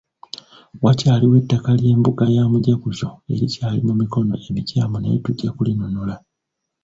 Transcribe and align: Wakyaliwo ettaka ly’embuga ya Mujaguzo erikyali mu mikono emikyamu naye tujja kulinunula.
Wakyaliwo 0.83 1.35
ettaka 1.41 1.69
ly’embuga 1.79 2.25
ya 2.35 2.43
Mujaguzo 2.51 3.07
erikyali 3.33 3.79
mu 3.87 3.93
mikono 4.01 4.33
emikyamu 4.47 4.95
naye 4.99 5.17
tujja 5.23 5.49
kulinunula. 5.55 6.15